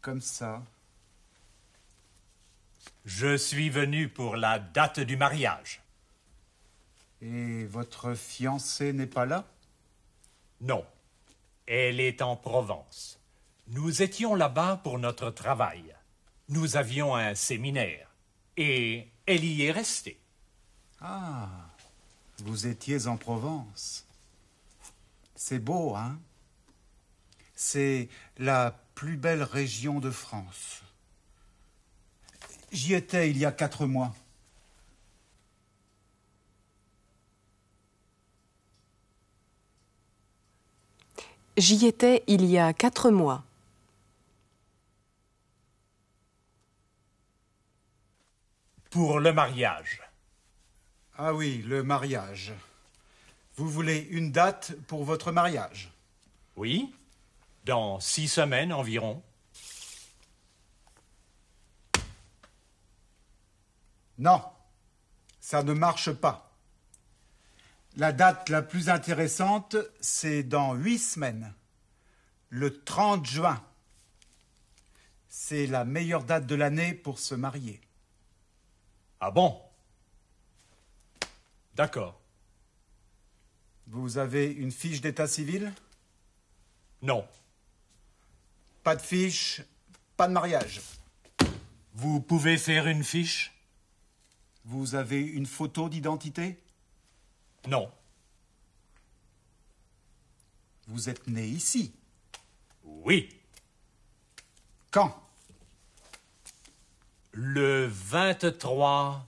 Comme 0.00 0.20
ça. 0.20 0.62
Je 3.04 3.36
suis 3.36 3.68
venu 3.68 4.08
pour 4.08 4.36
la 4.36 4.58
date 4.58 5.00
du 5.00 5.16
mariage. 5.16 5.82
Et 7.20 7.64
votre 7.66 8.14
fiancée 8.14 8.92
n'est 8.92 9.06
pas 9.06 9.26
là? 9.26 9.44
Non. 10.60 10.84
Elle 11.66 12.00
est 12.00 12.22
en 12.22 12.36
Provence. 12.36 13.18
Nous 13.68 14.02
étions 14.02 14.34
là-bas 14.34 14.80
pour 14.82 14.98
notre 14.98 15.30
travail. 15.30 15.94
Nous 16.48 16.76
avions 16.76 17.14
un 17.14 17.34
séminaire. 17.34 18.13
Et 18.56 19.08
elle 19.26 19.44
y 19.44 19.62
est 19.64 19.72
restée. 19.72 20.18
Ah, 21.00 21.48
vous 22.38 22.66
étiez 22.66 23.06
en 23.06 23.16
Provence. 23.16 24.06
C'est 25.34 25.58
beau, 25.58 25.94
hein? 25.94 26.18
C'est 27.54 28.08
la 28.38 28.78
plus 28.94 29.16
belle 29.16 29.42
région 29.42 30.00
de 30.00 30.10
France. 30.10 30.82
J'y 32.72 32.94
étais 32.94 33.30
il 33.30 33.38
y 33.38 33.44
a 33.44 33.52
quatre 33.52 33.86
mois. 33.86 34.14
J'y 41.56 41.86
étais 41.86 42.24
il 42.26 42.44
y 42.46 42.58
a 42.58 42.72
quatre 42.72 43.10
mois. 43.10 43.44
Pour 48.94 49.18
le 49.18 49.32
mariage. 49.32 50.00
Ah 51.18 51.34
oui, 51.34 51.64
le 51.66 51.82
mariage. 51.82 52.52
Vous 53.56 53.68
voulez 53.68 53.98
une 53.98 54.30
date 54.30 54.72
pour 54.86 55.02
votre 55.02 55.32
mariage? 55.32 55.90
Oui 56.54 56.94
Dans 57.64 57.98
six 57.98 58.28
semaines 58.28 58.72
environ. 58.72 59.20
Non, 64.18 64.44
ça 65.40 65.64
ne 65.64 65.72
marche 65.72 66.12
pas. 66.12 66.52
La 67.96 68.12
date 68.12 68.48
la 68.48 68.62
plus 68.62 68.90
intéressante, 68.90 69.74
c'est 70.00 70.44
dans 70.44 70.74
huit 70.74 71.00
semaines, 71.00 71.52
le 72.48 72.80
30 72.84 73.26
juin. 73.26 73.60
C'est 75.28 75.66
la 75.66 75.84
meilleure 75.84 76.22
date 76.22 76.46
de 76.46 76.54
l'année 76.54 76.94
pour 76.94 77.18
se 77.18 77.34
marier. 77.34 77.80
Ah 79.26 79.30
bon? 79.30 79.58
D'accord. 81.74 82.20
Vous 83.86 84.18
avez 84.18 84.52
une 84.52 84.70
fiche 84.70 85.00
d'état 85.00 85.26
civil? 85.26 85.72
Non. 87.00 87.26
Pas 88.82 88.94
de 88.94 89.00
fiche, 89.00 89.62
pas 90.18 90.28
de 90.28 90.34
mariage. 90.34 90.82
Vous 91.94 92.20
pouvez 92.20 92.58
faire 92.58 92.86
une 92.86 93.02
fiche? 93.02 93.54
Vous 94.66 94.94
avez 94.94 95.22
une 95.22 95.46
photo 95.46 95.88
d'identité? 95.88 96.62
Non. 97.66 97.90
Vous 100.86 101.08
êtes 101.08 101.26
né 101.28 101.46
ici? 101.46 101.94
Oui. 102.82 103.34
Quand? 104.90 105.23
Le 107.36 107.88
23 107.88 109.26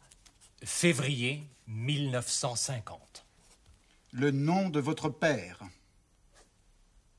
février 0.62 1.42
1950. 1.66 3.26
Le 4.12 4.30
nom 4.30 4.68
de 4.68 4.78
votre 4.78 5.08
père 5.08 5.58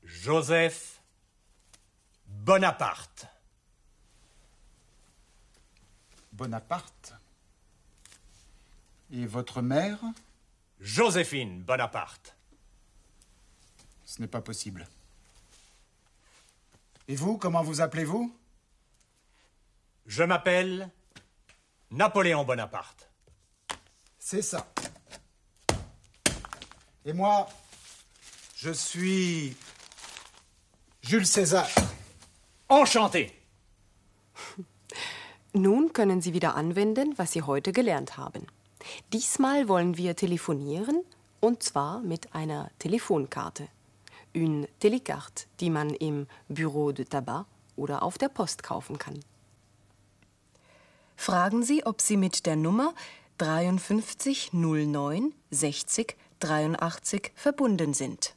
Joseph 0.02 1.02
Bonaparte. 2.26 3.26
Bonaparte. 6.32 7.12
Et 9.12 9.26
votre 9.26 9.60
mère 9.60 10.00
Joséphine 10.80 11.60
Bonaparte. 11.60 12.34
Ce 14.06 14.22
n'est 14.22 14.26
pas 14.26 14.40
possible. 14.40 14.88
Et 17.08 17.14
vous, 17.14 17.36
comment 17.36 17.62
vous 17.62 17.82
appelez-vous? 17.82 18.34
Je 20.08 20.22
m'appelle 20.22 20.90
Napoléon 21.90 22.42
Bonaparte. 22.42 23.10
C'est 24.18 24.40
ça. 24.40 24.66
Et 27.04 27.12
moi, 27.12 27.46
je 28.56 28.70
suis 28.70 29.54
Jules 31.02 31.26
César. 31.26 31.68
Enchanté. 32.70 33.30
Nun 35.54 35.92
können 35.92 36.22
Sie 36.22 36.32
wieder 36.32 36.54
anwenden, 36.56 37.12
was 37.18 37.32
Sie 37.32 37.42
heute 37.42 37.72
gelernt 37.72 38.16
haben. 38.16 38.46
Diesmal 39.12 39.68
wollen 39.68 39.98
wir 39.98 40.16
telefonieren 40.16 41.04
und 41.40 41.62
zwar 41.62 42.00
mit 42.00 42.34
einer 42.34 42.70
Telefonkarte. 42.78 43.68
Une 44.34 44.68
télécarte, 44.80 45.48
die 45.60 45.68
man 45.68 45.90
im 45.90 46.26
Bureau 46.48 46.92
de 46.92 47.04
Tabac 47.04 47.44
oder 47.76 48.02
auf 48.02 48.16
der 48.16 48.30
Post 48.30 48.62
kaufen 48.62 48.98
kann. 48.98 49.20
Fragen 51.20 51.64
Sie, 51.64 51.84
ob 51.84 52.00
Sie 52.00 52.16
mit 52.16 52.46
der 52.46 52.54
Nummer 52.54 52.94
53 53.38 54.52
09 54.52 55.34
60 55.50 56.16
83 56.38 57.32
verbunden 57.34 57.92
sind. 57.92 58.36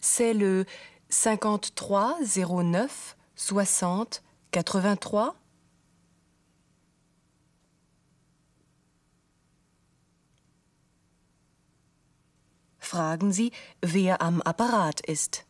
C'est 0.00 0.34
le 0.34 0.66
53 1.08 2.46
09 2.48 2.90
60 3.36 4.20
83 4.50 5.32
Fragen 12.78 13.32
Sie, 13.32 13.52
wer 13.80 14.20
am 14.20 14.42
Apparat 14.42 15.00
ist. 15.00 15.46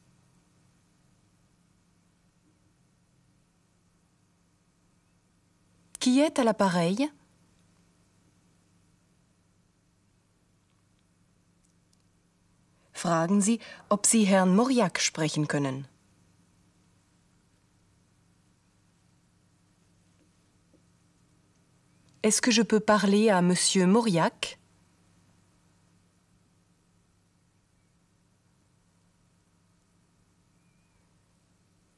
Qui 6.02 6.18
est 6.18 6.40
à 6.40 6.42
l'appareil 6.42 7.08
Fragen 12.92 13.40
Sie, 13.40 13.60
ob 13.88 14.04
Sie 14.04 14.24
Herrn 14.24 14.52
Mauriac 14.52 14.98
sprechen 14.98 15.46
können. 15.46 15.84
Est-ce 22.24 22.42
que 22.42 22.50
je 22.50 22.62
peux 22.62 22.80
parler 22.80 23.30
à 23.30 23.40
Monsieur 23.40 23.86
Mauriac 23.86 24.58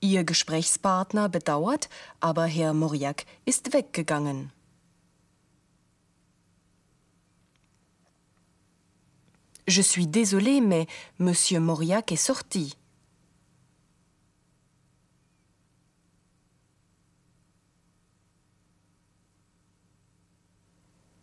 Ihr 0.04 0.22
Gesprächspartner 0.24 1.30
bedauert, 1.30 1.88
aber 2.20 2.44
Herr 2.44 2.74
Mauriac 2.74 3.24
ist 3.46 3.72
weggegangen. 3.72 4.52
Je 9.66 9.80
suis 9.80 10.06
désolé, 10.06 10.60
mais 10.60 10.86
Monsieur 11.16 11.58
Mauriac 11.58 12.12
est 12.12 12.22
sorti. 12.26 12.74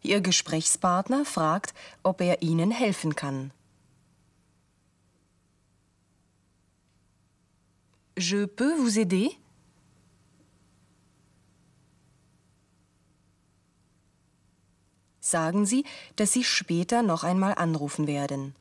Ihr 0.01 0.21
Gesprächspartner 0.21 1.23
fragt, 1.23 1.75
ob 2.01 2.19
er 2.19 2.41
Ihnen 2.41 2.71
helfen 2.71 3.15
kann. 3.15 3.51
Je 8.21 8.45
peux 8.45 8.75
vous 8.75 8.99
aider 8.99 9.31
Sagen 15.19 15.65
Sie, 15.65 15.85
dass 16.17 16.31
Sie 16.33 16.43
später 16.43 17.01
noch 17.01 17.23
einmal 17.23 17.55
anrufen 17.55 18.05
werden. 18.05 18.53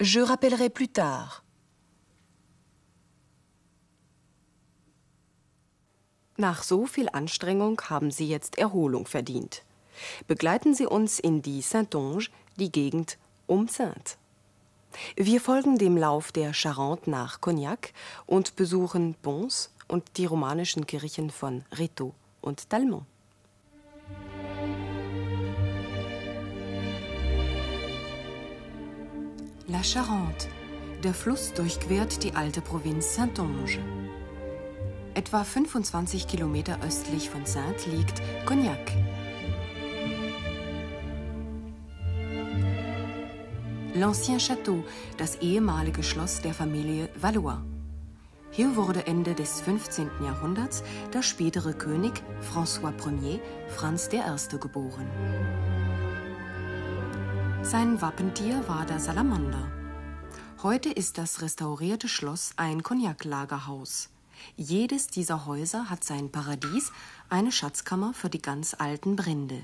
Je 0.00 0.20
rappellerai 0.20 0.68
plus 0.68 0.92
tard. 0.92 1.42
Nach 6.36 6.62
so 6.62 6.86
viel 6.86 7.08
Anstrengung 7.08 7.80
haben 7.90 8.12
Sie 8.12 8.28
jetzt 8.28 8.56
Erholung 8.56 9.06
verdient. 9.06 9.64
Begleiten 10.28 10.74
Sie 10.74 10.86
uns 10.86 11.18
in 11.18 11.42
die 11.42 11.60
Saintonge, 11.60 12.28
die 12.56 12.70
Gegend 12.70 13.18
um 13.48 13.66
Saint. 13.66 14.16
Wir 15.16 15.40
folgen 15.40 15.78
dem 15.78 15.96
Lauf 15.96 16.32
der 16.32 16.52
Charente 16.52 17.10
nach 17.10 17.40
Cognac 17.40 17.92
und 18.26 18.56
besuchen 18.56 19.14
Pons 19.22 19.70
und 19.88 20.04
die 20.16 20.26
romanischen 20.26 20.86
Kirchen 20.86 21.30
von 21.30 21.64
Rétaux 21.72 22.12
und 22.40 22.68
Talmont. 22.70 23.04
La 29.68 29.82
Charente. 29.82 30.46
Der 31.02 31.12
Fluss 31.12 31.52
durchquert 31.52 32.22
die 32.22 32.34
alte 32.34 32.60
Provinz 32.60 33.16
Saintonge. 33.16 33.78
Etwa 35.14 35.44
25 35.44 36.28
Kilometer 36.28 36.78
östlich 36.82 37.30
von 37.30 37.46
Saint 37.46 37.86
liegt 37.86 38.22
Cognac. 38.46 38.92
L'Ancien 43.96 44.38
Château, 44.38 44.84
das 45.16 45.36
ehemalige 45.36 46.02
Schloss 46.02 46.42
der 46.42 46.52
Familie 46.52 47.08
Valois. 47.14 47.62
Hier 48.50 48.76
wurde 48.76 49.06
Ende 49.06 49.34
des 49.34 49.62
15. 49.62 50.10
Jahrhunderts 50.22 50.82
der 51.14 51.22
spätere 51.22 51.72
König 51.72 52.12
François 52.42 52.92
Ier, 53.22 53.40
Franz 53.68 54.10
I. 54.12 54.58
geboren. 54.58 55.08
Sein 57.62 58.02
Wappentier 58.02 58.68
war 58.68 58.84
der 58.84 59.00
Salamander. 59.00 59.72
Heute 60.62 60.90
ist 60.90 61.16
das 61.16 61.40
restaurierte 61.40 62.08
Schloss 62.08 62.52
ein 62.56 62.82
Cognac-Lagerhaus. 62.82 64.10
Jedes 64.56 65.06
dieser 65.06 65.46
Häuser 65.46 65.88
hat 65.88 66.04
sein 66.04 66.30
Paradies, 66.30 66.92
eine 67.30 67.50
Schatzkammer 67.50 68.12
für 68.12 68.28
die 68.28 68.42
ganz 68.42 68.76
alten 68.78 69.16
Brände. 69.16 69.62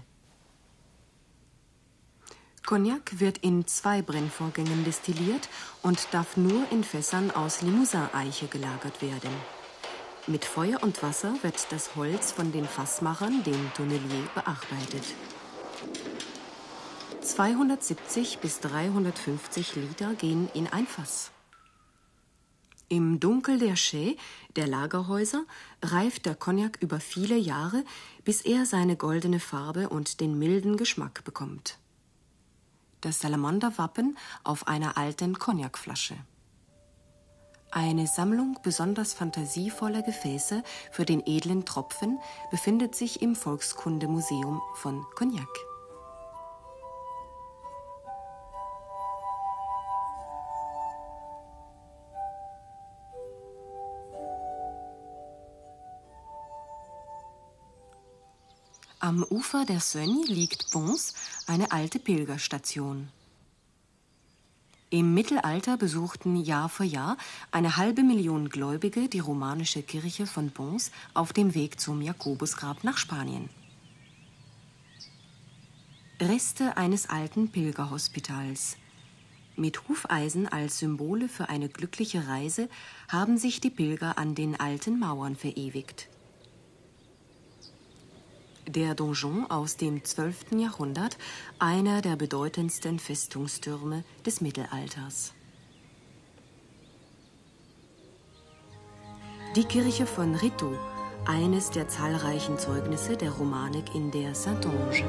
Cognac 2.65 3.19
wird 3.19 3.39
in 3.39 3.67
zwei 3.67 4.03
Brennvorgängen 4.03 4.85
destilliert 4.85 5.49
und 5.83 6.07
darf 6.13 6.37
nur 6.37 6.71
in 6.71 6.85
Fässern 6.85 7.33
aus 7.33 7.61
Limousin-Eiche 7.61 8.47
gelagert 8.47 9.03
werden. 9.03 9.31
Mit 10.29 10.45
Feuer 10.45 10.81
und 10.83 11.03
Wasser 11.03 11.35
wird 11.43 11.73
das 11.73 11.97
Holz 11.97 12.31
von 12.31 12.53
den 12.53 12.65
Fassmachern, 12.65 13.43
dem 13.43 13.73
Tonnelier, 13.75 14.29
bearbeitet. 14.35 15.03
270 17.21 18.39
bis 18.39 18.61
350 18.61 19.75
Liter 19.75 20.15
gehen 20.15 20.49
in 20.55 20.69
ein 20.69 20.87
Fass. 20.87 21.33
Im 22.89 23.19
Dunkel 23.19 23.59
der 23.59 23.75
Chais, 23.75 24.17
der 24.55 24.69
Lagerhäuser, 24.69 25.45
reift 25.83 26.27
der 26.27 26.37
Cognac 26.37 26.79
über 26.81 27.01
viele 27.01 27.37
Jahre, 27.37 27.85
bis 28.25 28.43
er 28.43 28.67
seine 28.67 28.95
goldene 28.97 29.41
Farbe 29.41 29.89
und 29.89 30.21
den 30.21 30.39
milden 30.39 30.77
Geschmack 30.77 31.25
bekommt 31.25 31.79
das 33.03 33.21
Salamanderwappen 33.21 34.17
auf 34.45 34.67
einer 34.67 34.97
alten 34.97 35.39
Cognacflasche. 35.39 36.17
Eine 37.71 38.07
Sammlung 38.07 38.59
besonders 38.63 39.15
fantasievoller 39.15 40.03
Gefäße 40.03 40.63
für 40.91 41.05
den 41.05 41.23
edlen 41.27 41.65
Tropfen 41.65 42.19
befindet 42.51 42.95
sich 42.95 43.23
im 43.23 43.35
Volkskundemuseum 43.35 44.61
von 44.75 45.05
Cognac. 45.15 45.72
Am 59.05 59.25
Ufer 59.25 59.65
der 59.65 59.81
Sögne 59.81 60.25
liegt 60.27 60.71
Bons, 60.71 61.15
eine 61.49 61.73
alte 61.73 61.99
Pilgerstation. 61.99 63.09
Im 64.91 65.13
Mittelalter 65.13 65.77
besuchten 65.77 66.37
Jahr 66.37 66.69
für 66.69 66.85
Jahr 66.85 67.17
eine 67.51 67.77
halbe 67.77 68.05
Million 68.05 68.49
Gläubige 68.49 69.09
die 69.09 69.19
romanische 69.19 69.83
Kirche 69.83 70.29
von 70.29 70.51
Bons 70.51 70.93
auf 71.15 71.33
dem 71.33 71.57
Weg 71.57 71.81
zum 71.81 72.01
Jakobusgrab 72.01 72.85
nach 72.85 72.97
Spanien. 72.97 73.49
Reste 76.21 76.77
eines 76.77 77.11
alten 77.11 77.51
Pilgerhospitals. 77.51 78.77
Mit 79.57 79.89
Hufeisen 79.89 80.47
als 80.47 80.79
Symbole 80.79 81.29
für 81.29 81.49
eine 81.49 81.69
glückliche 81.69 82.29
Reise 82.29 82.69
haben 83.09 83.37
sich 83.37 83.61
die 83.61 83.71
Pilger 83.71 84.17
an 84.17 84.37
den 84.37 84.61
alten 84.61 85.01
Mauern 85.01 85.35
verewigt 85.35 86.09
der 88.67 88.95
Donjon 88.95 89.51
aus 89.51 89.77
dem 89.77 90.05
12. 90.05 90.53
Jahrhundert, 90.53 91.19
einer 91.59 92.01
der 92.01 92.17
bedeutendsten 92.17 92.99
Festungstürme 92.99 94.05
des 94.25 94.41
Mittelalters. 94.41 95.35
Die 99.57 99.65
Kirche 99.65 100.07
von 100.07 100.35
Rito, 100.35 100.79
eines 101.27 101.71
der 101.71 101.89
zahlreichen 101.89 102.59
Zeugnisse 102.59 103.17
der 103.17 103.31
Romanik 103.33 103.95
in 103.95 104.11
der 104.11 104.35
Saintonge. 104.35 105.05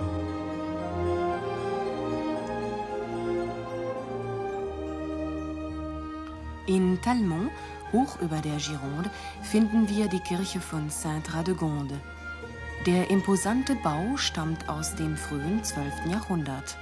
In 6.65 6.99
Talmont, 7.01 7.51
hoch 7.91 8.19
über 8.21 8.37
der 8.37 8.57
Gironde, 8.57 9.11
finden 9.41 9.87
wir 9.89 10.07
die 10.07 10.19
Kirche 10.19 10.59
von 10.59 10.89
Saint-Radegonde, 10.89 11.99
der 12.85 13.09
imposante 13.09 13.75
Bau 13.75 14.17
stammt 14.17 14.67
aus 14.67 14.95
dem 14.95 15.15
frühen 15.15 15.63
12. 15.63 16.07
Jahrhundert. 16.11 16.77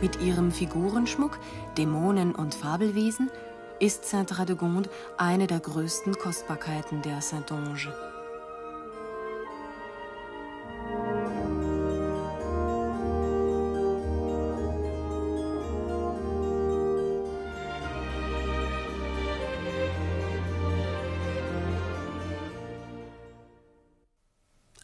Mit 0.00 0.20
ihrem 0.20 0.50
Figurenschmuck, 0.50 1.38
Dämonen 1.78 2.34
und 2.34 2.54
Fabelwesen 2.54 3.30
ist 3.78 4.04
Saint-Radegonde 4.04 4.90
eine 5.16 5.46
der 5.46 5.60
größten 5.60 6.18
Kostbarkeiten 6.18 7.02
der 7.02 7.20
Saintonge. 7.20 8.09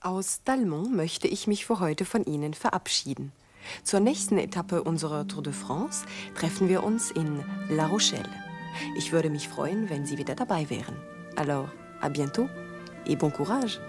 Aus 0.06 0.44
Dalmont 0.44 0.94
möchte 0.94 1.26
ich 1.26 1.48
mich 1.48 1.66
für 1.66 1.80
heute 1.80 2.04
von 2.04 2.24
Ihnen 2.24 2.54
verabschieden. 2.54 3.32
Zur 3.82 3.98
nächsten 3.98 4.38
Etappe 4.38 4.84
unserer 4.84 5.26
Tour 5.26 5.42
de 5.42 5.52
France 5.52 6.06
treffen 6.36 6.68
wir 6.68 6.84
uns 6.84 7.10
in 7.10 7.42
La 7.68 7.86
Rochelle. 7.86 8.30
Ich 8.96 9.10
würde 9.10 9.30
mich 9.30 9.48
freuen, 9.48 9.90
wenn 9.90 10.06
Sie 10.06 10.16
wieder 10.16 10.36
dabei 10.36 10.70
wären. 10.70 10.94
Alors, 11.34 11.68
à 12.00 12.08
bientôt 12.08 12.48
et 13.04 13.18
bon 13.18 13.32
courage! 13.32 13.80